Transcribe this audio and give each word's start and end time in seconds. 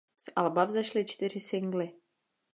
Z 0.17 0.29
alba 0.35 0.65
vzešly 0.65 1.05
čtyři 1.05 1.39
singly. 1.39 1.91